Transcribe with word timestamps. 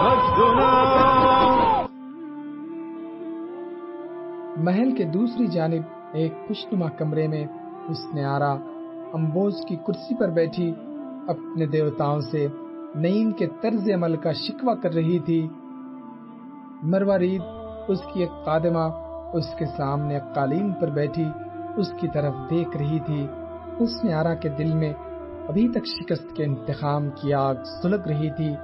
عدنا 0.00 0.68
محل 4.56 4.90
کے 4.96 5.04
دوسری 5.04 5.46
جانب 5.46 5.82
ایک 6.12 6.32
خوشنما 6.48 6.88
کمرے 6.88 7.26
میں 7.28 7.44
اس 7.88 7.98
نے 8.14 8.24
آرا 8.24 8.52
امبوز 9.14 9.54
کی 9.68 9.76
کرسی 9.76 10.14
پر 10.14 10.30
بیٹھی 10.30 10.72
اپنے 11.28 11.66
دیوتاؤں 11.66 12.20
سے 12.20 12.46
نعیم 12.94 13.30
کے 13.30 13.46
طرز 13.60 13.90
عمل 13.94 14.16
کا 14.16 14.32
شکوہ 14.32 14.74
کر 14.74 14.94
رہی 14.94 15.18
تھی۔ 15.18 15.48
مروارید 16.82 17.42
اس 17.88 17.98
کی 18.12 18.20
ایک 18.20 18.44
قادمہ 18.44 18.88
اس 19.32 19.44
کے 19.58 19.64
سامنے 19.76 20.18
قالین 20.34 20.72
پر 20.72 20.90
بیٹھی، 20.90 21.24
اس 21.76 21.92
کی 22.00 22.08
طرف 22.14 22.34
دیکھ 22.50 22.76
رہی 22.76 22.98
تھی۔ 23.06 23.26
اس 23.78 24.04
نے 24.04 24.12
آرا 24.12 24.34
کے 24.34 24.48
دل 24.48 24.74
میں 24.74 24.92
ابھی 25.48 25.68
تک 25.68 25.86
شکست 25.86 26.36
کے 26.36 26.44
انتخاب 26.44 27.02
کی 27.20 27.34
آگ 27.34 27.54
سلگ 27.82 28.06
رہی 28.06 28.30
تھی۔ 28.30 28.54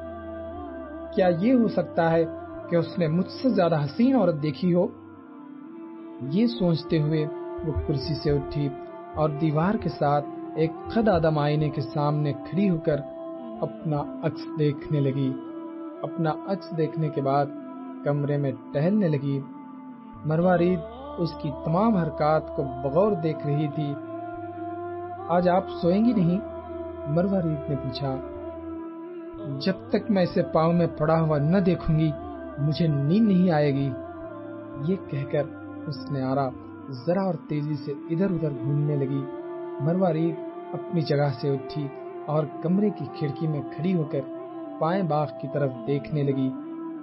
کیا 1.15 1.29
یہ 1.41 1.55
ہو 1.55 1.69
سکتا 1.69 2.11
ہے 2.13 2.25
کہ 2.71 2.77
اس 2.77 2.99
نے 2.99 3.09
مجھ 3.09 3.31
سے 3.43 3.49
زیادہ 3.49 3.85
حسین 3.85 4.17
عورت 4.17 4.43
دیکھی 4.43 4.75
ہو؟ 4.75 4.87
یہ 6.21 6.47
سوچتے 6.47 7.03
ہوئے 7.03 7.27
وہ 7.67 7.73
کرسی 7.87 8.15
سے 8.15 8.31
اٹھی 8.31 8.69
اور 9.15 9.31
دیوار 9.31 9.75
کے 9.75 9.89
ساتھ 9.89 10.25
ایک 10.57 10.71
خد 10.91 11.09
آدم 11.09 11.39
آئینے 11.39 11.71
کے 11.71 11.81
سامنے 11.81 12.33
کھڑی 12.33 12.71
ہو 12.71 12.79
کر 12.79 12.97
اپنا 13.65 14.03
عکس 14.23 14.59
دیکھنے 14.59 15.01
لگی۔ 15.01 15.33
اپنا 16.03 16.33
عکس 16.47 16.77
دیکھنے 16.77 17.09
کے 17.09 17.23
بعد 17.23 17.47
کمرے 18.05 18.37
میں 18.37 18.53
ٹہلنے 18.73 19.09
لگی۔ 19.09 19.41
مروارید 20.25 20.79
اس 21.19 21.33
کی 21.43 21.51
تمام 21.65 21.97
حرکات 21.97 22.57
کو 22.57 22.63
بغور 22.63 23.13
دیکھ 23.13 23.47
رہی 23.47 23.69
تھی۔ 23.75 23.95
آج 25.29 25.49
آپ 25.49 25.65
سوئیں 25.83 26.05
گی 26.05 26.13
نہیں؟ 26.13 26.41
مروارید 27.07 27.71
نے 27.71 27.77
پوچھا۔ 27.77 28.17
جب 29.61 29.73
تک 29.89 30.11
میں 30.11 30.23
اسے 30.23 30.43
پاؤں 30.43 30.73
میں 30.73 30.87
پڑا 30.99 31.21
ہوا 31.21 31.39
نہ 31.39 31.59
دیکھوں 31.59 31.99
گی، 31.99 32.11
مجھے 32.59 32.87
نیند 32.87 33.29
نہیں 33.29 33.51
آئے 33.51 33.75
گی۔ 33.75 33.91
یہ 34.89 34.97
کہہ 35.09 35.33
کر 35.33 35.43
اس 35.87 36.11
نے 36.11 36.23
آرا 36.23 36.49
ذرا 36.91 37.23
اور 37.23 37.35
تیزی 37.49 37.75
سے 37.75 37.93
ادھر 38.11 38.31
ادھر 38.31 38.51
گھومنے 38.51 38.97
لگی۔ 38.97 39.25
مروارید 39.81 40.35
اپنی 40.73 41.01
جگہ 41.01 41.29
سے 41.41 41.51
اٹھی۔ 41.51 41.89
اور 42.27 42.45
کمرے 42.63 42.91
کی 42.91 43.05
کھڑکی 43.19 43.47
میں 43.49 43.61
کھڑی 43.77 43.95
ہو 43.95 44.05
کر 44.05 44.21
پائیں 44.81 45.03
باغ 45.03 45.27
کی 45.41 45.49
طرف 45.53 45.71
دیکھنے 45.87 46.23
لگی۔ 46.23 46.51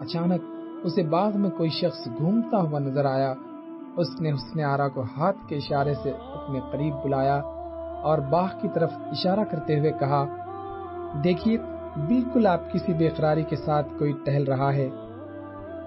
اچانک 0.02 0.42
اسے 0.84 1.04
باغ 1.04 1.32
میں 1.36 1.50
کوئی 1.50 1.70
شخص 1.70 2.08
گھومتا 2.18 2.62
ہوا 2.62 2.80
نظر 2.80 3.06
آیا۔ 3.06 3.34
اس 3.98 4.22
نے 4.22 4.32
اس 4.32 4.56
نے 4.56 4.64
آرا 4.64 4.88
کو 4.88 5.04
ہاتھ 5.18 5.38
کے 5.48 5.56
اشارے 5.56 5.94
سے 5.94 6.12
اپنے 6.12 6.60
قریب 6.72 6.94
بلایا 7.04 7.36
اور 8.02 8.18
باغ 8.18 8.48
کی 8.62 8.68
طرف 8.74 8.92
اشارہ 8.94 9.44
کرتے 9.52 9.80
ہوئے 9.80 9.92
کہا، 9.92 10.26
دیکھیے، 11.24 11.58
بالکل 12.08 12.48
آپ 12.48 12.72
کسی 12.74 12.94
بے 12.94 13.10
قراری 13.10 13.44
کے 13.44 13.56
ساتھ 13.56 13.94
کوئی 14.00 14.14
ٹہل 14.26 14.44
رہا 14.44 14.74
ہے۔ 14.74 14.90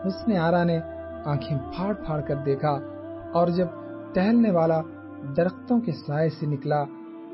اس 0.05 0.29
نے 0.29 0.39
آرا 0.39 0.65
نے 0.65 0.79
آنکھیں 1.25 1.59
پھاڑ 1.77 1.95
پھاڑ 1.95 2.21
کر 2.21 2.35
دیکھا 2.35 2.79
اور 3.33 3.49
جب 3.49 3.67
ٹہلنے 4.13 4.51
والا 4.51 4.81
درختوں 5.37 5.81
کے 5.81 5.93
سائے 5.93 6.29
سے 6.29 6.47
نکلا 6.47 6.85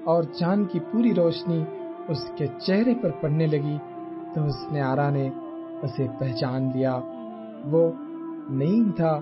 اور 0.04 0.22
چاند 0.22 0.64
کی 0.72 0.80
پوری 0.80 1.14
روشنی 1.14 1.64
اس 2.08 2.30
کے 2.36 2.46
چہرے 2.46 2.94
پر 3.02 3.10
پڑنے 3.20 3.46
لگی 3.46 3.78
تو 4.34 4.44
اس 4.44 4.72
نے 4.72 4.80
آرا 4.80 5.10
نے 5.10 5.30
اسے 5.82 6.06
پہچان 6.18 6.70
لیا۔ 6.74 7.00
وہ 7.64 7.92
نعیم 8.50 8.90
تھا۔ 8.96 9.18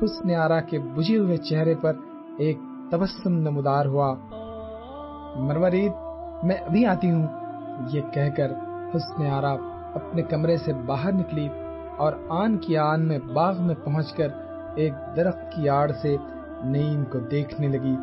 اس 0.00 0.24
نے 0.24 0.36
آرا 0.36 0.60
کے 0.60 0.78
بجھے 0.78 1.18
ہوئے 1.18 1.36
چہرے 1.36 1.74
پر 1.74 1.92
ایک 2.38 2.58
تبسم 2.90 3.32
نمودار 3.32 3.86
ہوا۔ 3.86 4.14
مرورید 5.36 5.92
میں 6.42 6.56
ابھی 6.56 6.86
آتی 6.86 7.10
ہوں۔ 7.10 7.26
یہ 7.92 8.00
کہہ 8.12 8.30
کر 8.36 8.52
حسن 8.96 9.26
آرا 9.26 9.56
اپنے 9.94 10.22
کمرے 10.22 10.56
سے 10.56 10.72
باہر 10.72 11.12
نکلی 11.12 11.48
اور 11.96 12.12
آن 12.28 12.58
کی 12.58 12.76
آن 12.76 13.08
میں 13.08 13.18
باغ 13.18 13.62
میں 13.62 13.74
پہنچ 13.84 14.12
کر 14.12 14.28
ایک 14.74 14.92
درخت 15.16 15.56
کی 15.56 15.68
آڑ 15.68 15.90
سے 16.02 16.16
نعیم 16.64 17.04
کو 17.04 17.18
دیکھنے 17.18 17.68
لگی۔ 17.68 17.96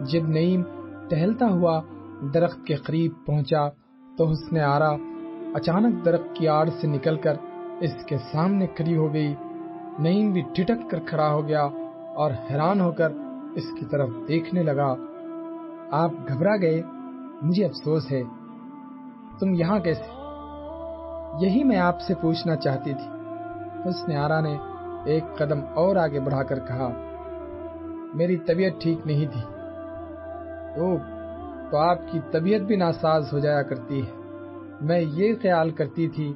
جب 0.00 0.28
نعیم 0.28 0.62
ٹہلتا 1.08 1.46
ہوا 1.48 1.80
درخت 2.20 2.66
کے 2.66 2.74
قریب 2.74 3.12
پہنچا 3.26 3.68
تو 4.18 4.30
حسن 4.30 4.60
آرا، 4.60 4.90
اچانک 5.54 6.04
درخت 6.04 6.36
کی 6.36 6.48
آڑ 6.48 6.68
سے 6.80 6.86
نکل 6.86 7.16
کر 7.16 7.34
اس 7.80 8.04
کے 8.06 8.16
سامنے 8.32 8.66
کھڑی 8.66 8.96
ہو 8.96 9.12
گئی۔ 9.12 9.34
نعیم 9.98 10.32
بھی 10.32 10.40
ٹھٹک 10.40 10.90
کر 10.90 10.98
کھڑا 11.06 11.32
ہو 11.32 11.48
گیا 11.48 11.62
اور 12.14 12.30
حیران 12.50 12.80
ہو 12.80 12.92
کر 12.92 13.08
اس 13.54 13.64
کی 13.78 13.84
طرف 13.84 14.08
دیکھنے 14.28 14.62
لگا۔ 14.62 14.94
آپ 15.90 16.10
گھبرا 16.28 16.56
گئے؟ 16.56 16.82
مجھے 17.42 17.64
افسوس 17.64 18.12
ہے۔ 18.12 18.22
تم 19.40 19.54
یہاں 19.54 19.78
کیسے؟ 19.78 20.12
یہی 21.46 21.64
میں 21.64 21.78
آپ 21.78 22.00
سے 22.00 22.14
پوچھنا 22.14 22.56
چاہتی 22.56 22.94
تھی۔ 22.94 23.10
اس 23.88 24.08
نے 24.08 24.16
آرا 24.16 24.40
نے 24.40 24.56
ایک 25.04 25.24
قدم 25.38 25.60
اور 25.74 25.96
آگے 25.96 26.20
بڑھا 26.20 26.42
کر 26.42 26.58
کہا، 26.58 26.88
میری 28.14 28.36
طبیعت 28.36 28.82
ٹھیک 28.82 29.06
نہیں 29.06 29.26
تھی۔ 29.26 29.40
او 30.80 31.15
تو 31.70 31.76
آپ 31.76 31.98
کی 32.12 32.20
طبیعت 32.32 32.60
بھی 32.60 32.76
ناساز 32.76 33.32
ہو 33.32 33.38
جایا 33.38 33.62
کرتی 33.62 34.06
ہے۔ 34.06 34.10
میں 34.80 35.00
یہ 35.00 35.34
خیال 35.42 35.70
کرتی 35.70 36.08
تھی 36.08 36.32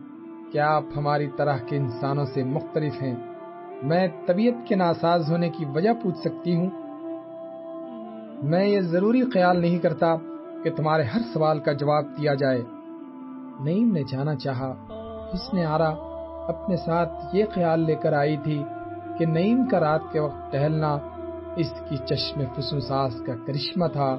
کہ 0.52 0.58
آپ 0.58 0.82
ہماری 0.96 1.26
طرح 1.36 1.56
کے 1.56 1.76
انسانوں 1.76 2.24
سے 2.24 2.44
مختلف 2.44 3.02
ہیں۔ 3.02 3.14
میں 3.82 4.08
طبیعت 4.26 4.68
کے 4.68 4.74
ناساز 4.74 5.30
ہونے 5.30 5.50
کی 5.50 5.64
وجہ 5.74 5.91
پوچھ 6.02 6.18
سکتی 6.18 6.56
ہوں۔ 6.56 6.70
میں 8.42 8.66
یہ 8.66 8.80
ضروری 8.80 9.22
خیال 9.34 9.60
نہیں 9.60 9.78
کرتا 9.78 10.16
کہ 10.64 10.70
تمہارے 10.76 11.02
ہر 11.02 11.20
سوال 11.34 11.58
کا 11.58 11.72
جواب 11.72 12.04
دیا 12.04 12.34
جائے۔ 12.34 12.62
نعیم 13.60 13.92
نے 13.92 14.02
جانا 14.02 14.36
چاہا۔ 14.36 14.74
اس 15.32 15.54
نے 15.54 15.64
آرا 15.64 15.88
اپنے 16.48 16.76
ساتھ 16.76 17.12
یہ 17.32 17.44
خیال 17.54 17.80
لے 17.80 17.94
کر 17.94 18.12
آئی 18.12 18.36
تھی 18.36 18.62
کہ 19.18 19.26
نعیم 19.26 19.66
کا 19.66 19.80
رات 19.80 20.00
کے 20.12 20.20
وقت 20.20 20.52
ٹہلنا 20.52 20.98
اس 21.56 21.72
کی 21.88 21.97
چشم 21.97 22.41
فسوساس 22.56 23.12
کا 23.26 23.32
کرشمہ 23.47 23.86
تھا۔ 23.86 24.16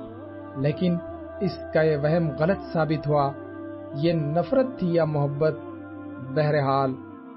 لیکن 0.58 0.96
اس 1.42 1.58
کا 1.74 1.82
یہ 1.82 1.98
وہم 1.98 2.30
غلط 2.40 2.74
ثابت 2.74 3.08
ہوا۔ 3.08 3.32
یہ 3.94 4.14
نفرت 4.14 4.80
تھی 4.80 4.94
یا 4.94 5.06
محبت؟ 5.06 5.58
بہرحال 6.36 6.94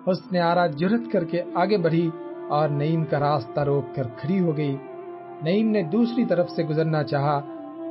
اس 0.07 0.33
نے 0.33 0.41
آرا 0.41 0.67
جرت 0.67 1.13
کر 1.13 1.25
کے 1.25 1.43
آگے 1.55 1.77
بڑھی 1.77 2.11
اور 2.49 2.69
نعیم 2.69 3.05
کا 3.05 3.21
راستہ 3.21 3.61
روک 3.61 3.97
کر 3.97 4.03
کھڑی 4.17 4.41
ہو 4.41 4.57
گئی۔ 4.57 4.77
نعیم 5.43 5.71
نے 5.71 5.83
دوسری 5.83 6.25
طرف 6.25 6.51
سے 6.51 6.65
گزرنا 6.65 7.03
چاہا، 7.03 7.41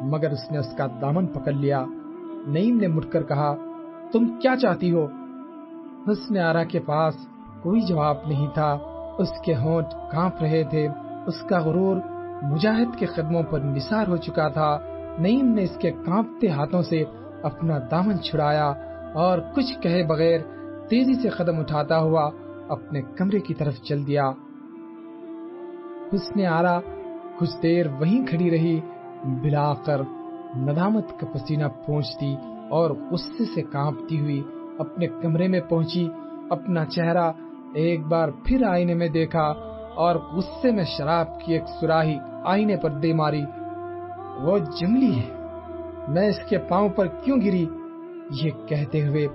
مگر 0.02 0.32
اس 0.32 0.52
نے 0.52 0.58
اس 0.58 0.78
کا 0.78 0.88
دامن 1.02 1.28
پکڑ 1.28 1.52
لیا۔ 1.52 1.86
نعیم 2.48 2.78
نے 2.78 2.88
مٹ 2.88 3.06
کر 3.12 3.24
کہا، 3.24 3.56
تم 4.12 4.26
کیا 4.42 4.56
چاہتی 4.62 4.92
ہو؟ 4.92 5.08
حسن 6.12 6.38
آرا 6.38 6.64
کے 6.64 6.80
پاس 6.80 7.16
کوئی 7.62 7.82
جواب 7.82 8.16
نہیں 8.28 8.48
تھا۔ 8.54 8.78
اس 9.18 9.30
کے 9.46 9.56
ہونٹ 9.56 9.86
کانپ 10.12 10.42
رہے 10.42 10.64
تھے۔ 10.64 10.88
اس 11.28 11.42
کا 11.50 11.60
غرور 11.60 11.96
مجاہد 12.42 13.00
کے 13.00 13.06
قدموں 13.06 13.44
پر 13.44 13.60
نثار 13.60 14.08
ہو 14.08 14.18
چکا 14.18 14.48
تھا۔ 14.48 14.80
نعیم 15.20 15.48
نے 15.48 15.64
اس 15.64 15.78
کے 15.82 15.92
کانپتے 15.92 16.50
ہاتھوں 16.50 16.82
سے 16.82 17.04
اپنا 17.44 17.78
دامن 17.92 18.20
چھڑایا 18.20 18.74
اور 19.14 19.40
کچھ 19.56 19.82
کہے 19.82 20.04
بغیر 20.04 20.40
تیزی 20.90 21.22
سے 21.22 21.30
قدم 21.30 21.60
اٹھاتا 21.60 22.00
ہوا 22.00 22.30
اپنے 22.70 23.02
کمرے 23.02 23.40
کی 23.40 23.54
طرف 23.54 23.74
چل 23.76 24.08
دیا۔ 24.08 24.32
حسن 26.14 26.46
آرا 26.46 26.80
کچھ 27.38 27.62
دیر 27.64 27.86
وہیں 28.00 28.28
کھڑی 28.28 28.52
رہی 28.52 28.80
بلا 29.26 29.74
کر 29.74 30.02
ندامت 30.56 31.20
کا 31.20 31.26
پسینہ 31.34 31.68
پہنچتی 31.88 32.36
اور 32.70 32.92
غصے 32.92 33.46
سے 33.56 33.62
کانپتی 33.62 34.20
ہوئی 34.20 34.44
اپنے 34.80 35.08
کمرے 35.08 35.48
میں 35.48 35.62
پہنچی۔ 35.70 36.08
اپنا 36.50 36.86
چہرہ 36.86 37.32
ایک 37.74 38.06
بار 38.06 38.30
پھر 38.46 38.64
آئینے 38.64 38.94
میں 38.94 39.08
دیکھا 39.08 39.54
اور 39.96 40.16
غصے 40.16 40.72
میں 40.72 40.84
شراب 40.84 41.40
کی 41.40 41.54
ایک 41.54 41.64
سراہی 41.82 42.18
آئینے 42.46 42.76
پر 42.76 42.90
دے 42.90 43.14
ماری۔ 43.14 43.44
وہ 44.42 44.58
جنگلی 44.58 45.20
ہے۔ 45.20 45.30
میں 46.08 46.28
اس 46.28 46.40
کے 46.50 46.58
پاؤں 46.58 46.90
پر 46.90 47.08
کیوں 47.08 47.38
گری؟ 47.38 47.66
یہ 48.42 48.52
کہتے 48.68 49.08
ہوئے 49.08 49.28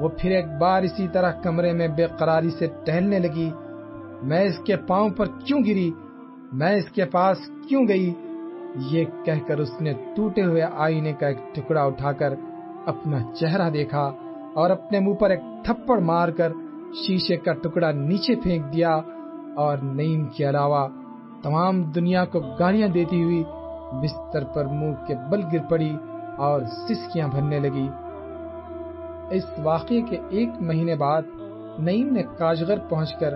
وہ 0.00 0.08
پھر 0.18 0.30
ایک 0.30 0.44
بار 0.60 0.82
اسی 0.82 1.08
طرح 1.08 1.32
کمرے 1.32 1.72
میں 1.72 1.88
بے 1.88 2.06
قراری 2.18 2.50
سے 2.50 2.66
ٹہلنے 2.84 3.18
لگی۔ 3.18 3.50
میں 4.22 4.44
اس 4.44 4.58
کے 4.66 4.76
پاؤں 4.76 5.10
پر 5.10 5.26
کیوں 5.26 5.60
گری؟ 5.60 5.90
میں 6.52 6.72
اس 6.72 6.84
کے 6.90 7.04
پاس 7.04 7.38
کیوں 7.68 7.88
گئی؟ 7.88 8.14
یہ 8.90 9.04
کہہ 9.24 9.46
کر 9.46 9.58
اس 9.58 9.80
نے 9.80 9.92
ٹوٹے 10.16 10.44
ہوئے 10.44 10.62
آئینے 10.62 11.12
کا 11.12 11.26
ایک 11.26 11.38
ٹکڑا 11.54 11.82
اٹھا 11.82 12.12
کر 12.12 12.34
اپنا 12.86 13.32
چہرہ 13.32 13.70
دیکھا 13.70 14.10
اور 14.54 14.70
اپنے 14.70 15.00
منہ 15.00 15.14
پر 15.14 15.30
ایک 15.30 15.40
تھپڑ 15.64 16.00
مار 16.00 16.28
کر 16.28 16.52
شیشے 16.94 17.36
کا 17.36 17.52
ٹکڑا 17.52 17.90
نیچے 17.90 18.34
پھینک 18.34 18.72
دیا 18.74 19.00
اور 19.56 19.78
نعیم 19.78 20.26
کے 20.26 20.48
علاوہ 20.48 20.88
تمام 21.42 21.82
دنیا 21.82 22.24
کو 22.24 22.40
گالیاں 22.58 22.88
دیتی 22.88 23.22
ہوئی 23.22 23.44
بستر 24.02 24.44
پر 24.44 24.64
منہ 24.64 24.92
کے 25.06 25.14
بل 25.30 25.40
گر 25.52 25.58
پڑی 25.70 25.96
اور 26.36 26.60
سسکیاں 26.60 27.28
بھرنے 27.28 27.58
لگی۔ 27.58 27.88
اس 29.30 29.44
واقعے 29.62 30.00
کے 30.00 30.18
ایک 30.28 30.48
مہینے 30.60 30.94
بعد 30.94 31.22
نعیم 31.78 32.12
نے 32.12 32.22
کاشغر 32.38 32.78
پہنچ 32.88 33.14
کر 33.14 33.34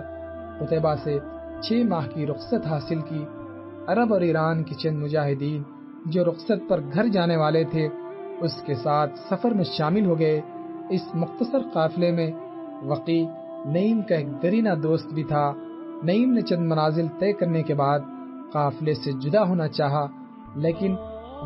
قطبہ 0.59 0.95
سے 1.03 1.19
چھ 1.61 1.73
ماہ 1.89 2.07
کی 2.13 2.27
رخصت 2.27 2.67
حاصل 2.67 3.01
کی۔ 3.01 3.25
عرب 3.87 4.13
اور 4.13 4.21
ایران 4.21 4.63
کی 4.63 4.75
چند 4.75 5.03
مجاہدین 5.03 5.63
جو 6.05 6.25
رخصت 6.25 6.69
پر 6.69 6.79
گھر 6.93 7.07
جانے 7.07 7.35
والے 7.35 7.63
تھے، 7.63 7.87
اس 8.41 8.61
کے 8.65 8.75
ساتھ 8.75 9.19
سفر 9.29 9.51
میں 9.51 9.63
شامل 9.63 10.05
ہو 10.05 10.19
گئے۔ 10.19 10.41
اس 10.89 11.01
مختصر 11.13 11.59
قافلے 11.73 12.11
میں 12.11 12.31
وقی 12.83 13.25
نعیم 13.65 14.01
کا 14.01 14.15
ایک 14.15 14.43
درینہ 14.43 14.69
دوست 14.83 15.13
بھی 15.13 15.23
تھا۔ 15.23 15.53
نعیم 16.03 16.33
نے 16.33 16.41
چند 16.41 16.71
منازل 16.71 17.07
طے 17.19 17.33
کرنے 17.33 17.63
کے 17.63 17.73
بعد 17.73 17.99
قافلے 18.53 18.93
سے 18.93 19.11
جدا 19.11 19.43
ہونا 19.43 19.67
چاہا۔ 19.67 20.07
لیکن 20.55 20.95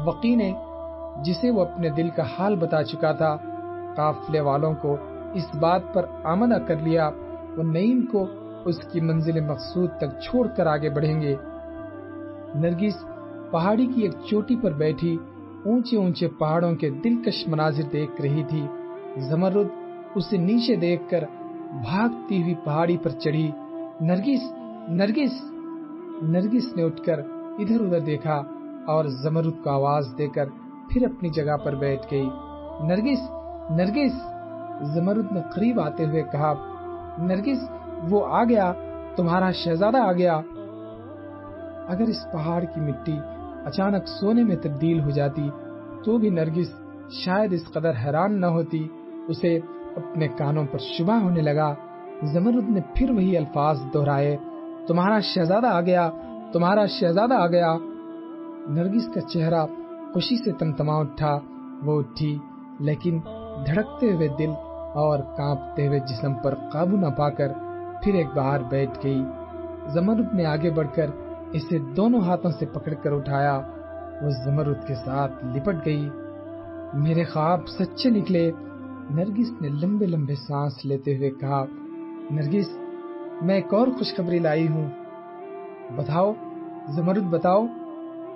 وقی 0.05 0.35
نے 0.35 0.53
جسے 1.23 1.49
وہ 1.49 1.61
اپنے 1.61 1.89
دل 1.89 2.09
کا 2.09 2.23
حال 2.39 2.55
بتا 2.55 2.83
چکا 2.83 3.11
تھا، 3.11 3.37
قافلے 3.95 4.39
والوں 4.39 4.73
کو 4.81 4.97
اس 5.33 5.55
بات 5.55 5.81
پر 5.93 6.05
آمدہ 6.23 6.57
کر 6.67 6.75
لیا، 6.75 7.09
وہ 7.57 7.63
نعیم 7.63 8.05
کو 8.05 8.27
اس 8.65 8.79
کی 8.79 9.01
منزل 9.01 9.39
مقصود 9.39 9.89
تک 9.97 10.21
چھوڑ 10.21 10.47
کر 10.47 10.67
آگے 10.67 10.89
بڑھیں 10.89 11.21
گے۔ 11.21 11.35
نرگس 12.55 13.05
پہاڑی 13.51 13.85
کی 13.85 14.01
ایک 14.01 14.11
چوٹی 14.29 14.55
پر 14.55 14.71
بیٹھی 14.71 15.17
اونچے 15.65 15.97
اونچے 15.97 16.27
پہاڑوں 16.27 16.75
کے 16.75 16.89
دلکش 16.89 17.47
مناظر 17.47 17.83
دیکھ 17.93 18.21
رہی 18.21 18.43
تھی۔ 18.49 18.67
زمرد 19.17 19.67
اسے 20.15 20.37
نیچے 20.37 20.75
دیکھ 20.75 21.09
کر 21.09 21.23
بھاگتی 21.71 22.41
ہوئی 22.41 22.55
پہاڑی 22.63 22.97
پر 22.97 23.09
چڑھی۔ 23.09 23.51
نرگس 24.01 24.51
نرگس! 24.89 25.43
نرگس 26.21 26.75
نے 26.75 26.83
اٹھ 26.83 27.01
کر 27.05 27.19
ادھر 27.59 27.81
ادھر 27.81 27.99
دیکھا۔ 27.99 28.41
اور 28.87 29.05
زمرد 29.05 29.63
کو 29.63 29.69
آواز 29.69 30.05
دے 30.17 30.27
کر 30.27 30.45
پھر 30.89 31.05
اپنی 31.05 31.29
جگہ 31.29 31.57
پر 31.57 31.75
بیٹھ 31.75 32.07
گئی۔ 32.11 32.29
نرگس 32.81 33.31
نرگس! 33.69 34.15
زمرد 34.81 35.31
نے 35.31 35.39
قریب 35.55 35.79
آتے 35.79 36.05
ہوئے 36.05 36.23
کہا، 36.31 36.53
نرگس، 37.17 37.69
وہ 38.09 38.27
آ 38.27 38.43
گیا، 38.43 38.73
تمہارا 39.15 39.51
شہزادہ 39.51 39.97
آ 39.97 40.11
گیا۔ 40.11 40.41
اگر 41.87 42.01
اس 42.01 42.31
پہاڑ 42.31 42.63
کی 42.63 42.81
مٹی 42.81 43.19
اچانک 43.65 44.07
سونے 44.07 44.43
میں 44.43 44.55
تبدیل 44.55 44.99
ہو 44.99 45.09
جاتی، 45.09 45.49
تو 46.05 46.17
بھی 46.17 46.29
نرگس 46.29 46.71
شاید 47.11 47.53
اس 47.53 47.71
قدر 47.73 47.91
حیران 48.05 48.41
نہ 48.41 48.45
ہوتی۔ 48.45 48.87
اسے 49.27 49.59
اپنے 49.95 50.27
کانوں 50.27 50.65
پر 50.71 50.77
شبہ 50.77 51.13
ہونے 51.13 51.41
لگا۔ 51.41 51.73
زمرد 52.23 52.69
نے 52.69 52.81
پھر 52.95 53.11
وہی 53.11 53.37
الفاظ 53.37 53.79
دہرائے، 53.93 54.37
تمہارا 54.87 55.19
شہزادہ 55.19 55.67
آ 55.67 55.81
گیا، 55.81 56.09
تمہارا 56.53 56.85
شہزادہ 56.85 57.33
آ 57.33 57.47
گیا۔ 57.47 57.75
نرگس 58.67 59.13
کا 59.13 59.21
چہرہ 59.21 59.65
خوشی 60.13 60.43
سے 60.43 60.51
تمتما 60.51 60.93
اٹھا 60.93 61.39
وہ 61.83 61.99
اٹھی، 61.99 62.37
لیکن 62.79 63.19
دھڑکتے 63.65 64.13
ہوئے 64.13 64.27
دل 64.27 64.49
اور 64.93 65.19
کانپتے 65.19 65.87
ہوئے 65.87 65.99
جسم 65.99 66.33
پر 66.33 66.55
قابو 66.55 66.97
نہ 66.97 67.05
پا 67.17 67.29
کر 67.29 67.47
پھر 68.03 68.13
ایک 68.13 68.27
بار 68.35 68.59
بیٹھ 68.69 68.99
گئی۔ 69.03 69.23
زمرد 69.87 70.33
نے 70.33 70.45
آگے 70.45 70.69
بڑھ 70.69 70.87
کر 70.95 71.05
اسے 71.53 71.79
دونوں 71.79 72.21
ہاتھوں 72.21 72.51
سے 72.51 72.65
پکڑ 72.65 72.93
کر 72.93 73.11
اٹھایا۔ 73.11 73.61
وہ 74.21 74.29
زمرد 74.29 74.87
کے 74.87 74.95
ساتھ 74.95 75.45
لپٹ 75.45 75.85
گئی۔ 75.85 76.09
میرے 76.93 77.23
خواب 77.23 77.67
سچے 77.67 78.09
نکلے۔ 78.09 78.51
نرگس 79.09 79.61
نے 79.61 79.69
لمبے 79.69 80.05
لمبے 80.05 80.35
سانس 80.35 80.85
لیتے 80.85 81.17
ہوئے 81.17 81.29
کہا، 81.29 81.65
نرگس، 82.31 82.77
میں 83.41 83.55
ایک 83.55 83.73
اور 83.73 83.87
خوشخبری 83.87 84.39
لائی 84.39 84.67
ہوں۔ 84.67 84.89
بتاؤ، 85.95 86.33
زمرد 86.89 87.23
بتاؤ 87.23 87.65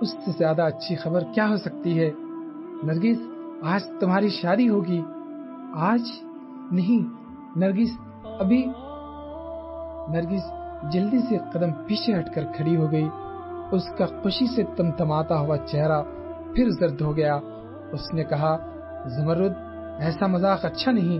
اس 0.01 0.11
سے 0.11 0.31
زیادہ 0.37 0.61
اچھی 0.61 0.95
خبر 0.95 1.23
کیا 1.33 1.49
ہو 1.49 1.57
سکتی 1.57 1.99
ہے؟ 1.99 2.11
نرگس، 2.83 3.17
آج 3.61 3.83
تمہاری 3.99 4.29
شادی 4.29 4.69
ہوگی۔ 4.69 5.01
آج 5.75 6.01
نہیں، 6.71 7.09
نرگس، 7.59 7.97
ابھی۔ 8.39 8.65
نرگس 10.07 10.51
جلدی 10.93 11.19
سے 11.19 11.37
قدم 11.53 11.71
پیچھے 11.87 12.19
ہٹ 12.19 12.35
کر 12.35 12.43
کھڑی 12.55 12.75
ہو 12.75 12.91
گئی۔ 12.91 13.07
اس 13.71 13.83
کا 13.97 14.05
خوشی 14.05 14.45
سے 14.55 14.63
تمتماتا 14.75 15.39
ہوا 15.39 15.57
چہرہ 15.57 16.01
پھر 16.55 16.69
زرد 16.69 17.01
ہو 17.01 17.15
گیا۔ 17.15 17.39
اس 17.91 18.13
نے 18.13 18.23
کہا، 18.23 18.57
زمرد، 19.05 19.53
ایسا 19.99 20.27
مذاق 20.27 20.65
اچھا 20.65 20.91
نہیں۔ 20.91 21.19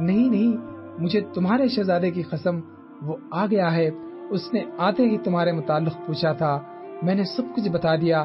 نہیں 0.00 0.30
نہیں، 0.30 0.56
مجھے 1.02 1.20
تمہارے 1.34 1.68
شہزادے 1.68 2.10
کی 2.10 2.22
قسم، 2.22 2.60
وہ 3.02 3.16
آ 3.30 3.46
گیا 3.46 3.74
ہے۔ 3.74 3.90
اس 4.30 4.52
نے 4.52 4.60
آتے 4.78 5.02
ہی 5.02 5.18
تمہارے 5.18 5.52
متعلق 5.52 6.06
پوچھا 6.06 6.32
تھا۔ 6.32 6.58
میں 7.02 7.14
نے 7.14 7.24
سب 7.24 7.42
کچھ 7.56 7.68
بتا 7.68 7.96
دیا۔ 7.96 8.24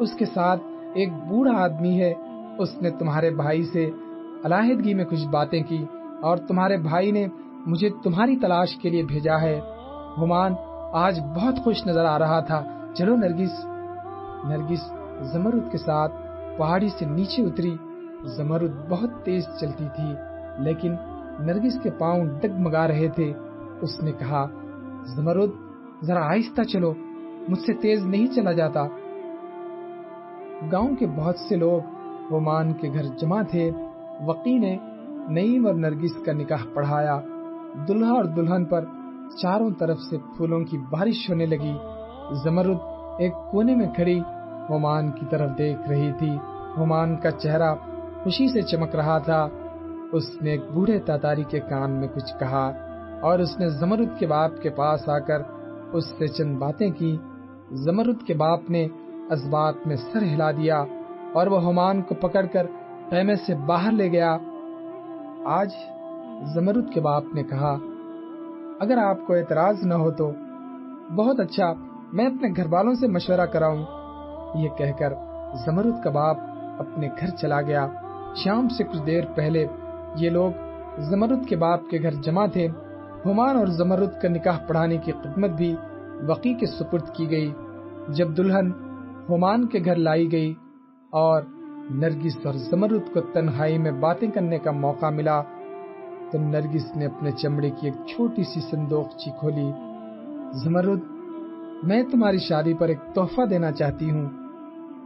اس 0.00 0.12
کے 0.12 0.24
ساتھ 0.24 0.60
ایک 0.94 1.12
بوڑھا 1.12 1.52
آدمی 1.52 2.00
ہے۔ 2.00 2.14
اس 2.58 2.82
نے 2.82 2.90
تمہارے 2.90 3.30
بھائی 3.30 3.64
سے 3.64 3.90
علاحدگی 4.44 4.94
میں 4.94 5.04
کچھ 5.04 5.28
باتیں 5.28 5.62
کی 5.62 5.84
اور 6.22 6.36
تمہارے 6.36 6.76
بھائی 6.76 7.10
نے 7.10 7.26
مجھے 7.66 7.90
تمہاری 8.04 8.36
تلاش 8.36 8.76
کے 8.76 8.90
لیے 8.90 9.02
بھیجا 9.02 9.40
ہے۔ 9.40 9.60
ہمان 10.18 10.54
آج 10.92 11.20
بہت 11.36 11.54
خوش 11.64 11.86
نظر 11.86 12.04
آ 12.04 12.18
رہا 12.18 12.40
تھا۔ 12.40 12.64
چلو 12.94 13.16
نرگس 13.16 13.66
نرگس 14.44 14.92
زمرد 15.32 15.72
کے 15.72 15.78
ساتھ 15.78 16.12
پہاڑی 16.58 16.88
سے 16.88 17.04
نیچے 17.04 17.42
اتری۔ 17.42 17.76
زمرد 18.24 18.88
بہت 18.88 19.10
تیز 19.24 19.44
چلتی 19.60 19.84
تھی، 19.96 20.14
لیکن 20.58 20.94
نرگس 21.38 21.82
کے 21.82 21.90
پاؤں 21.90 22.24
ڈگمگا 22.40 22.88
رہے 22.88 23.08
تھے۔ 23.08 23.32
اس 23.80 24.02
نے 24.02 24.12
کہا، 24.12 24.46
زمرد، 25.16 25.50
ذرا 26.02 26.20
آہستہ 26.20 26.62
چلو۔ 26.62 26.92
مجھ 27.48 27.60
سے 27.60 27.72
تیز 27.72 28.06
نہیں 28.06 28.26
چلا 28.26 28.52
جاتا۔ 28.52 28.86
گاؤں 30.72 30.96
کے 30.96 31.06
بہت 31.06 31.38
سے 31.38 31.56
لوگ 31.56 31.80
ومان 32.32 32.72
کے 32.72 32.88
گھر 32.88 33.02
جمع 33.02 33.42
تھے۔ 33.42 33.70
وقی 34.26 34.58
نے 34.58 34.78
نعیم 35.28 35.66
اور 35.66 35.74
نرگس 35.74 36.24
کا 36.26 36.32
نکاح 36.32 36.66
پڑھایا۔ 36.74 37.20
دلہا 37.88 38.10
اور 38.10 38.24
دلہن 38.24 38.64
پر 38.64 38.84
چاروں 39.42 39.70
طرف 39.70 39.98
سے 39.98 40.18
پھولوں 40.36 40.60
کی 40.60 40.78
بارش 40.78 41.30
ہونے 41.30 41.46
لگی۔ 41.46 41.76
زمرد 42.44 42.76
ایک 43.18 43.32
کونے 43.50 43.76
میں 43.76 43.88
کھڑی 43.94 44.20
ہومان 44.70 45.10
کی 45.10 45.26
طرف 45.30 45.58
دیکھ 45.58 45.88
رہی 45.88 46.12
تھی۔ 46.18 46.36
ہومان 46.76 47.16
کا 47.16 47.30
چہرہ 47.30 47.74
خوشی 48.22 48.48
سے 48.48 48.62
چمک 48.62 48.96
رہا 48.96 49.18
تھا۔ 49.18 49.48
اس 50.12 50.42
نے 50.42 50.50
ایک 50.50 50.60
بوڑھے 50.74 50.98
تاتاری 50.98 51.42
کے 51.42 51.60
کان 51.60 51.90
میں 51.90 52.08
کچھ 52.08 52.38
کہا 52.40 52.72
اور 53.20 53.38
اس 53.38 53.58
نے 53.58 53.68
زمرد 53.68 54.18
کے 54.18 54.26
باپ 54.26 54.50
کے 54.62 54.70
پاس 54.70 55.08
آ 55.08 55.18
کر 55.18 55.42
اس 55.92 56.04
سے 56.06 56.26
چند 56.26 56.58
باتیں 56.58 56.90
کی۔ 56.90 57.16
زمرد 57.72 58.26
کے 58.26 58.34
باپ 58.34 58.70
نے 58.70 58.88
اس 59.30 59.44
بات 59.44 59.74
میں 59.86 59.96
سر 59.96 60.22
ہلا 60.22 60.50
دیا 60.50 60.84
اور 61.32 61.46
وہ 61.46 61.62
ہومان 61.62 62.02
کو 62.02 62.14
پکڑ 62.14 62.46
کر 62.46 62.66
خیمے 63.10 63.34
سے 63.34 63.54
باہر 63.54 63.92
لے 63.92 64.12
گیا۔ 64.12 64.36
آج 65.44 65.70
زمرد 66.54 66.92
کے 66.94 67.00
باپ 67.00 67.24
نے 67.34 67.42
کہا، 67.42 67.76
اگر 68.80 68.98
آپ 68.98 69.16
کو 69.26 69.34
اعتراض 69.34 69.86
نہ 69.86 69.94
ہو 69.94 70.10
تو 70.10 70.30
بہت 71.14 71.40
اچھا 71.40 71.72
میں 72.12 72.26
اپنے 72.26 72.48
گھر 72.56 72.66
والوں 72.70 72.94
سے 72.94 73.06
مشورہ 73.06 73.46
کراؤں۔ 73.46 73.82
یہ 74.54 74.68
کہہ 74.68 74.92
کر 74.98 75.12
زمرد 75.66 76.02
کا 76.04 76.10
باپ 76.10 76.36
اپنے 76.78 77.08
گھر 77.20 77.30
چلا 77.30 77.60
گیا۔ 77.60 77.86
شام 78.36 78.68
سے 78.68 78.84
کچھ 78.84 79.06
دیر 79.06 79.24
پہلے 79.34 79.66
یہ 80.16 80.30
لوگ 80.30 80.50
زمرد 80.98 81.46
کے 81.48 81.56
باپ 81.56 81.80
کے 81.90 81.98
گھر 82.02 82.10
جمع 82.10 82.46
تھے۔ 82.46 82.68
ہمان 83.26 83.56
اور 83.56 83.66
زمرد 83.66 84.20
کا 84.22 84.28
نکاح 84.28 84.58
پڑھانے 84.66 84.96
کی 84.96 85.12
خدمت 85.12 85.50
بھی 85.50 85.76
وقی 86.28 86.54
کے 86.54 86.66
سپرد 86.66 87.08
کی 87.16 87.30
گئی، 87.30 87.52
جب 88.08 88.36
دلہن 88.36 88.70
ہمان 89.28 89.66
کے 89.66 89.78
گھر 89.84 89.96
لائی 89.96 90.32
گئی 90.32 90.54
اور 91.10 91.42
نرگس 91.90 92.46
اور 92.46 92.54
زمرد 92.54 93.14
کو 93.14 93.20
تنہائی 93.20 93.78
میں 93.78 93.92
باتیں 93.92 94.30
کرنے 94.30 94.58
کا 94.58 94.70
موقع 94.70 95.10
ملا، 95.10 95.42
تو 96.30 96.38
نرگس 96.38 96.96
نے 96.96 97.06
اپنے 97.06 97.30
چمڑے 97.30 97.70
کی 97.70 97.86
ایک 97.86 98.06
چھوٹی 98.06 98.42
سی 98.42 98.60
صندوق 98.70 99.08
چی 99.16 99.30
کھولی۔ 99.30 99.70
زمرد، 100.64 101.00
میں 101.82 102.02
تمہاری 102.02 102.38
شادی 102.38 102.74
پر 102.74 102.88
ایک 102.88 102.98
تحفہ 103.14 103.46
دینا 103.50 103.72
چاہتی 103.72 104.10
ہوں۔ 104.10 104.26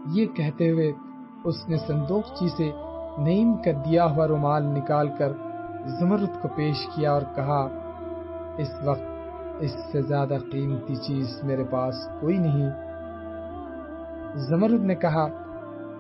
یہ 0.06 0.26
کہتے 0.26 0.70
ہوئے 0.70 0.92
اس 1.44 1.68
نے 1.68 1.76
صندوق 1.76 2.24
چی 2.38 2.48
سے 2.48 2.70
نعیم 3.18 3.56
کا 3.56 3.70
دیا 3.70 4.04
ہوا 4.04 4.26
رومال 4.28 4.64
نکال 4.64 5.08
کر 5.18 5.32
زمرد 6.00 6.42
کو 6.42 6.48
پیش 6.56 6.86
کیا 6.94 7.12
اور 7.12 7.22
کہا، 7.34 7.68
اس 8.58 8.70
وقت 8.84 9.07
اس 9.60 9.76
سے 9.92 10.02
زیادہ 10.02 10.36
قیمتی 10.52 10.96
چیز 10.96 11.40
میرے 11.42 11.64
پاس 11.64 11.94
کوئی 12.20 12.38
نہیں۔ 12.38 12.70
زمرد 14.34 14.80
نے 14.80 14.94
کہا، 14.94 15.28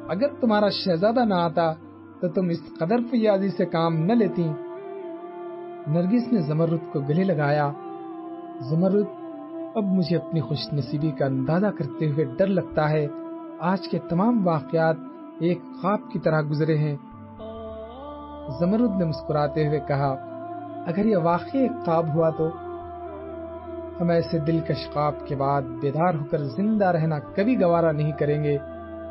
اگر 0.08 0.28
تمہارا 0.40 0.68
شہزادہ 0.68 1.24
نہ 1.24 1.34
آتا 1.34 1.72
تو 2.20 2.28
تم 2.28 2.48
اس 2.48 2.78
قدر 2.78 2.96
فیاضی 3.10 3.48
سے 3.48 3.66
کام 3.66 3.94
نہ 3.94 4.12
لیتی 4.12 4.48
نرگس 5.86 6.32
نے 6.32 6.40
زمرد 6.40 6.92
کو 6.92 7.00
گلے 7.00 7.24
لگایا۔ 7.24 7.70
زمرد، 8.60 9.06
اب 9.74 9.82
مجھے 9.84 10.16
اپنی 10.16 10.40
خوش 10.40 10.72
نصیبی 10.72 11.10
کا 11.10 11.26
اندازہ 11.26 11.66
کرتے 11.66 12.10
ہوئے 12.10 12.24
ڈر 12.24 12.46
لگتا 12.46 12.90
ہے۔ 12.90 13.06
آج 13.60 13.88
کے 13.88 13.98
تمام 13.98 14.46
واقعات 14.46 14.96
ایک 15.38 15.58
خواب 15.80 16.00
کی 16.12 16.18
طرح 16.18 16.42
گزرے 16.42 16.78
ہیں۔ 16.78 16.96
زمرد 18.60 18.98
نے 18.98 19.04
مسکراتے 19.04 19.68
ہوئے 19.68 19.80
کہا، 19.88 20.16
اگر 20.86 21.04
یہ 21.06 21.16
واقعی 21.16 21.60
ایک 21.60 21.84
خواب 21.84 22.14
ہوا 22.14 22.30
تو 22.30 22.48
ہم 24.00 24.10
ایسے 24.10 24.38
دلکش 24.38 24.90
خواب 24.90 25.26
کے 25.26 25.36
بعد 25.36 25.62
بیدار 25.62 26.14
ہو 26.14 26.24
کر 26.30 26.38
زندہ 26.38 26.84
رہنا 26.84 27.18
کبھی 27.18 27.60
گوارا 27.60 27.92
نہیں 27.92 28.12
کریں 28.12 28.44
گے۔ 28.44 28.58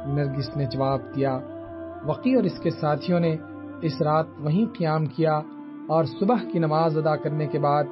نرگس 0.06 0.58
نے 0.58 0.66
جواب 0.66 1.00
دیا، 1.16 1.40
وقی 2.06 2.36
اور 2.36 2.44
اس 2.44 2.60
کے 2.60 2.70
ساتھیوں 2.70 3.20
نے 3.20 3.36
اس 3.82 4.02
رات 4.02 4.26
وہیں 4.40 4.66
قیام 4.78 5.06
کیا 5.06 5.42
اور 5.88 6.04
صبح 6.04 6.36
کی 6.52 6.60
نماز 6.60 6.98
ادا 6.98 7.16
کرنے 7.16 7.48
کے 7.48 7.60
بعد 7.60 7.84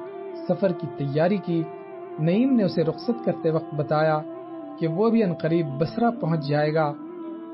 سفر 0.48 0.72
کی 0.72 0.86
تیاری 0.96 1.36
کی۔ 1.36 1.62
نعیم 2.18 2.56
نے 2.56 2.64
اسے 2.64 2.84
رخصت 2.84 3.24
کرتے 3.24 3.50
وقت 3.50 3.74
بتایا 3.74 4.18
کہ 4.78 4.88
وہ 4.88 5.10
بھی 5.10 5.22
انقریب 5.24 5.66
بسرا 5.78 6.10
پہنچ 6.10 6.48
جائے 6.48 6.74
گا۔ 6.74 6.92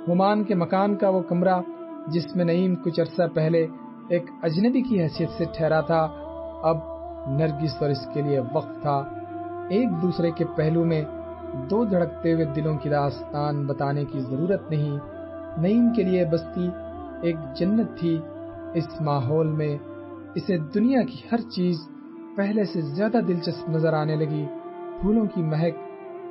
ہمان 0.09 0.45
کے 0.45 0.55
مکان 0.55 0.97
کا 0.97 1.09
وہ 1.09 1.23
کمرہ 1.23 1.61
جس 2.07 2.37
میں 2.37 2.45
نعیم 2.45 2.75
کچھ 2.75 3.01
عرصہ 3.01 3.23
پہلے 3.35 3.67
ایک 4.09 4.23
اجنبی 4.43 4.83
کی 4.83 5.03
حیثیت 5.03 5.31
سے 5.31 5.45
ٹھہرا 5.57 5.81
تھا، 5.81 6.09
اب 6.63 6.77
نرگس 7.27 7.83
اور 7.83 7.91
اس 7.91 8.07
کے 8.15 8.23
لیے 8.23 8.41
وقت 8.53 8.83
تھا۔ 8.83 9.03
ایک 9.69 9.89
دوسرے 10.03 10.31
کے 10.31 10.45
پہلو 10.57 10.85
میں 10.85 11.05
دو 11.71 11.85
دھڑکتے 11.85 12.33
ہوئے 12.33 12.45
دلوں 12.45 12.79
کی 12.79 12.89
داستان 12.89 13.67
بتانے 13.67 14.05
کی 14.05 14.21
ضرورت 14.21 14.71
نہیں۔ 14.71 14.99
نعیم 15.61 15.93
کے 15.97 16.03
لیے 16.03 16.25
بستی 16.25 16.69
ایک 17.23 17.37
جنت 17.57 17.99
تھی۔ 17.99 18.19
اس 18.75 19.01
ماحول 19.01 19.47
میں 19.47 19.79
اسے 20.35 20.59
دنیا 20.59 21.03
کی 21.03 21.23
ہر 21.33 21.41
چیز 21.41 21.77
پہلے 22.37 22.65
سے 22.65 22.81
زیادہ 22.81 23.19
دلچسپ 23.29 23.69
نظر 23.69 23.93
آنے 23.93 24.17
لگی۔ 24.17 24.47
پھولوں 25.01 25.27
کی 25.35 25.43
مہک، 25.43 25.75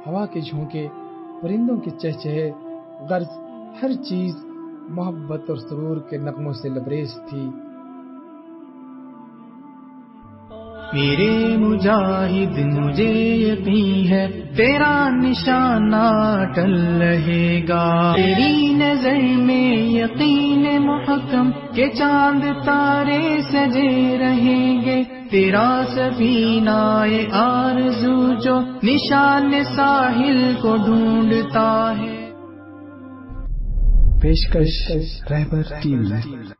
ہوا 0.07 0.25
کے 0.25 0.41
جھونکے، 0.41 0.87
پرندوں 1.41 1.77
کے 1.77 1.89
چہچہے، 1.89 2.51
غرض، 3.09 3.29
ہر 3.83 4.03
چیز 4.03 4.35
محبت 4.89 5.41
اور 5.47 5.57
سرور 5.57 5.97
کے 5.97 6.17
نغموں 6.17 6.53
سے 6.53 6.69
لبریز 6.69 7.13
تھی۔ 7.29 7.49
میرے 10.93 11.57
مجاہد، 11.57 12.59
مجھے 12.59 13.35
یقین 13.35 14.07
ہے، 14.07 14.27
تیرا 14.57 15.09
نشانہ 15.09 16.43
ٹل 16.55 17.01
رہے 17.01 17.61
گا۔ 17.69 18.13
تیری 18.15 18.73
نظر 18.73 19.17
میں 19.21 19.77
یقین 19.77 20.85
محکم 20.85 21.51
کے 21.51 21.89
چاند 21.89 22.65
تارے 22.65 23.41
سجے 23.51 24.17
رہیں 24.19 24.81
گے۔ 24.85 25.03
تیرا 25.31 25.81
سفینہ 25.95 27.03
آرزو 27.31 28.33
جو 28.33 28.61
نشان 28.83 29.51
ساحل 29.75 30.53
کو 30.61 30.75
ڈھونڈتا 30.85 31.93
ہے۔ 32.01 32.29
پیشکش 34.21 34.91
رہبر 35.31 35.61
ٹیم۔ 35.83 36.51